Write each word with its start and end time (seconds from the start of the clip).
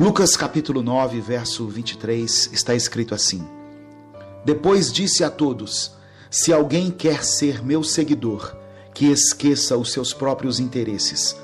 Lucas 0.00 0.38
capítulo 0.38 0.82
9, 0.82 1.20
verso 1.20 1.66
23 1.66 2.48
está 2.54 2.74
escrito 2.74 3.14
assim: 3.14 3.46
Depois 4.42 4.90
disse 4.90 5.22
a 5.22 5.28
todos: 5.28 5.92
Se 6.30 6.50
alguém 6.50 6.90
quer 6.90 7.22
ser 7.22 7.62
meu 7.62 7.84
seguidor, 7.84 8.56
que 8.94 9.10
esqueça 9.10 9.76
os 9.76 9.92
seus 9.92 10.14
próprios 10.14 10.58
interesses, 10.58 11.36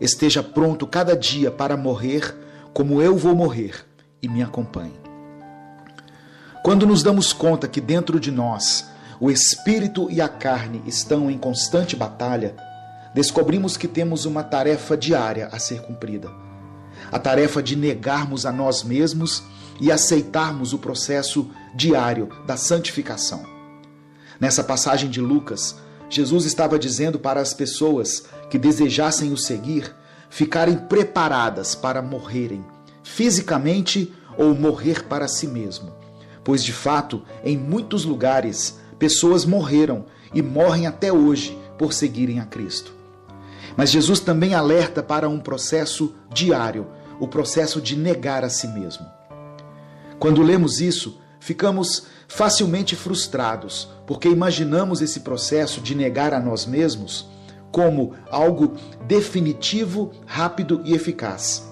esteja 0.00 0.40
pronto 0.40 0.86
cada 0.86 1.16
dia 1.16 1.50
para 1.50 1.76
morrer, 1.76 2.32
como 2.72 3.02
eu 3.02 3.16
vou 3.16 3.34
morrer, 3.34 3.84
e 4.22 4.28
me 4.28 4.40
acompanhe. 4.40 5.00
Quando 6.62 6.86
nos 6.86 7.02
damos 7.02 7.32
conta 7.32 7.66
que 7.66 7.80
dentro 7.80 8.20
de 8.20 8.30
nós 8.30 8.86
o 9.18 9.32
espírito 9.32 10.08
e 10.12 10.20
a 10.20 10.28
carne 10.28 10.80
estão 10.86 11.28
em 11.28 11.36
constante 11.36 11.96
batalha, 11.96 12.54
descobrimos 13.12 13.76
que 13.76 13.88
temos 13.88 14.26
uma 14.26 14.44
tarefa 14.44 14.96
diária 14.96 15.48
a 15.50 15.58
ser 15.58 15.82
cumprida 15.82 16.45
a 17.10 17.18
tarefa 17.18 17.62
de 17.62 17.76
negarmos 17.76 18.46
a 18.46 18.52
nós 18.52 18.82
mesmos 18.82 19.42
e 19.80 19.92
aceitarmos 19.92 20.72
o 20.72 20.78
processo 20.78 21.50
diário 21.74 22.28
da 22.46 22.56
santificação. 22.56 23.44
Nessa 24.40 24.64
passagem 24.64 25.10
de 25.10 25.20
Lucas, 25.20 25.76
Jesus 26.08 26.44
estava 26.44 26.78
dizendo 26.78 27.18
para 27.18 27.40
as 27.40 27.52
pessoas 27.52 28.24
que 28.50 28.58
desejassem 28.58 29.32
o 29.32 29.36
seguir 29.36 29.94
ficarem 30.28 30.76
preparadas 30.76 31.74
para 31.74 32.02
morrerem, 32.02 32.64
fisicamente 33.02 34.12
ou 34.36 34.54
morrer 34.54 35.04
para 35.04 35.28
si 35.28 35.46
mesmo. 35.46 35.92
Pois 36.44 36.62
de 36.62 36.72
fato, 36.72 37.22
em 37.44 37.56
muitos 37.56 38.04
lugares, 38.04 38.78
pessoas 38.98 39.44
morreram 39.44 40.04
e 40.32 40.42
morrem 40.42 40.86
até 40.86 41.12
hoje 41.12 41.58
por 41.78 41.92
seguirem 41.92 42.40
a 42.40 42.44
Cristo. 42.44 42.92
Mas 43.76 43.90
Jesus 43.90 44.20
também 44.20 44.54
alerta 44.54 45.02
para 45.02 45.28
um 45.28 45.38
processo 45.38 46.14
diário, 46.32 46.86
o 47.18 47.26
processo 47.26 47.80
de 47.80 47.96
negar 47.96 48.44
a 48.44 48.50
si 48.50 48.68
mesmo. 48.68 49.06
Quando 50.18 50.42
lemos 50.42 50.80
isso, 50.80 51.20
ficamos 51.40 52.06
facilmente 52.28 52.96
frustrados, 52.96 53.88
porque 54.06 54.28
imaginamos 54.28 55.00
esse 55.00 55.20
processo 55.20 55.80
de 55.80 55.94
negar 55.94 56.34
a 56.34 56.40
nós 56.40 56.66
mesmos 56.66 57.28
como 57.70 58.14
algo 58.30 58.74
definitivo, 59.06 60.10
rápido 60.24 60.80
e 60.84 60.94
eficaz. 60.94 61.70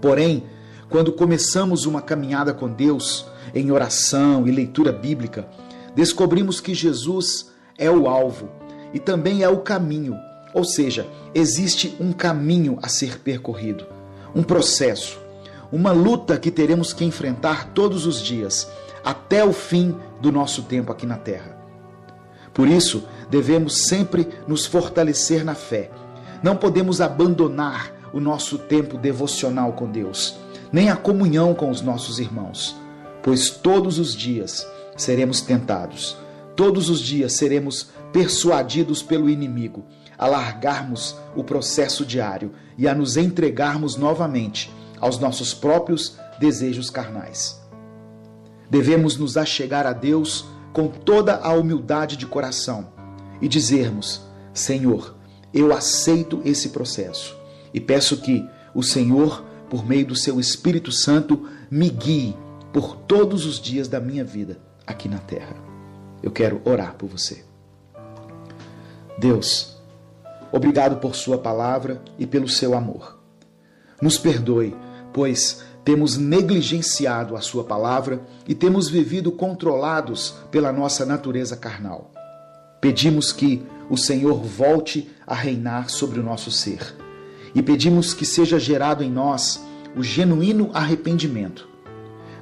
Porém, 0.00 0.44
quando 0.88 1.12
começamos 1.12 1.84
uma 1.84 2.00
caminhada 2.00 2.54
com 2.54 2.68
Deus, 2.68 3.26
em 3.54 3.70
oração 3.70 4.46
e 4.46 4.50
leitura 4.50 4.92
bíblica, 4.92 5.46
descobrimos 5.94 6.60
que 6.60 6.74
Jesus 6.74 7.50
é 7.76 7.90
o 7.90 8.08
alvo 8.08 8.48
e 8.94 8.98
também 8.98 9.42
é 9.42 9.48
o 9.48 9.58
caminho 9.58 10.16
ou 10.54 10.64
seja, 10.64 11.06
existe 11.34 11.96
um 12.00 12.12
caminho 12.12 12.78
a 12.82 12.88
ser 12.88 13.18
percorrido, 13.20 13.86
um 14.34 14.42
processo, 14.42 15.18
uma 15.70 15.92
luta 15.92 16.38
que 16.38 16.50
teremos 16.50 16.92
que 16.92 17.04
enfrentar 17.04 17.72
todos 17.72 18.06
os 18.06 18.22
dias, 18.22 18.70
até 19.04 19.44
o 19.44 19.52
fim 19.52 19.94
do 20.20 20.32
nosso 20.32 20.62
tempo 20.62 20.90
aqui 20.90 21.06
na 21.06 21.16
Terra. 21.16 21.56
Por 22.52 22.68
isso, 22.68 23.04
devemos 23.30 23.86
sempre 23.86 24.28
nos 24.48 24.64
fortalecer 24.64 25.44
na 25.44 25.54
fé. 25.54 25.90
Não 26.42 26.56
podemos 26.56 27.00
abandonar 27.00 27.92
o 28.12 28.20
nosso 28.20 28.56
tempo 28.56 28.96
devocional 28.96 29.72
com 29.74 29.90
Deus, 29.90 30.36
nem 30.72 30.88
a 30.88 30.96
comunhão 30.96 31.54
com 31.54 31.70
os 31.70 31.82
nossos 31.82 32.18
irmãos, 32.18 32.74
pois 33.22 33.50
todos 33.50 33.98
os 33.98 34.14
dias 34.14 34.66
seremos 34.96 35.40
tentados, 35.42 36.16
todos 36.54 36.88
os 36.88 37.00
dias 37.00 37.34
seremos 37.34 37.88
persuadidos 38.12 39.02
pelo 39.02 39.28
inimigo 39.28 39.84
a 40.18 40.26
largarmos 40.26 41.16
o 41.34 41.44
processo 41.44 42.04
diário 42.04 42.52
e 42.76 42.88
a 42.88 42.94
nos 42.94 43.16
entregarmos 43.16 43.96
novamente 43.96 44.72
aos 45.00 45.18
nossos 45.18 45.52
próprios 45.52 46.16
desejos 46.38 46.90
carnais. 46.90 47.60
Devemos 48.70 49.16
nos 49.16 49.36
achegar 49.36 49.86
a 49.86 49.92
Deus 49.92 50.46
com 50.72 50.88
toda 50.88 51.36
a 51.36 51.52
humildade 51.52 52.16
de 52.16 52.26
coração 52.26 52.88
e 53.40 53.48
dizermos: 53.48 54.22
Senhor, 54.52 55.14
eu 55.52 55.72
aceito 55.72 56.40
esse 56.44 56.70
processo 56.70 57.36
e 57.72 57.80
peço 57.80 58.18
que 58.18 58.48
o 58.74 58.82
Senhor, 58.82 59.44
por 59.70 59.86
meio 59.86 60.06
do 60.06 60.16
seu 60.16 60.38
Espírito 60.40 60.92
Santo, 60.92 61.48
me 61.70 61.88
guie 61.88 62.36
por 62.72 62.96
todos 62.96 63.46
os 63.46 63.60
dias 63.60 63.88
da 63.88 64.00
minha 64.00 64.24
vida 64.24 64.58
aqui 64.86 65.08
na 65.08 65.18
terra. 65.18 65.56
Eu 66.22 66.30
quero 66.30 66.60
orar 66.64 66.94
por 66.94 67.08
você. 67.08 67.44
Deus, 69.18 69.75
Obrigado 70.52 70.96
por 70.96 71.14
Sua 71.14 71.38
palavra 71.38 72.02
e 72.18 72.26
pelo 72.26 72.48
seu 72.48 72.74
amor. 72.74 73.18
Nos 74.00 74.18
perdoe, 74.18 74.76
pois 75.12 75.64
temos 75.84 76.16
negligenciado 76.16 77.36
a 77.36 77.40
Sua 77.40 77.64
palavra 77.64 78.20
e 78.46 78.54
temos 78.54 78.88
vivido 78.88 79.32
controlados 79.32 80.34
pela 80.50 80.72
nossa 80.72 81.04
natureza 81.04 81.56
carnal. 81.56 82.10
Pedimos 82.80 83.32
que 83.32 83.64
o 83.88 83.96
Senhor 83.96 84.42
volte 84.42 85.10
a 85.26 85.34
reinar 85.34 85.88
sobre 85.88 86.20
o 86.20 86.22
nosso 86.22 86.50
ser 86.50 86.94
e 87.54 87.62
pedimos 87.62 88.12
que 88.12 88.26
seja 88.26 88.58
gerado 88.58 89.02
em 89.02 89.10
nós 89.10 89.64
o 89.96 90.02
genuíno 90.02 90.70
arrependimento. 90.74 91.68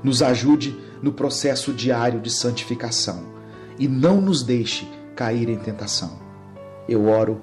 Nos 0.03 0.22
ajude 0.22 0.76
no 1.00 1.12
processo 1.12 1.72
diário 1.72 2.21
de 2.21 2.31
santificação 2.31 3.25
e 3.78 3.86
não 3.86 4.21
nos 4.21 4.42
deixe 4.42 4.88
cair 5.15 5.48
em 5.48 5.56
tentação. 5.56 6.19
Eu 6.88 7.09
oro 7.09 7.42